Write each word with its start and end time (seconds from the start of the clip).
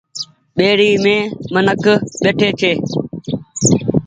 ٻيڙي 0.55 0.89
مين 1.03 1.19
منک 1.53 1.83
ٻيٺي 2.21 2.49
ڇي۔ 2.59 2.71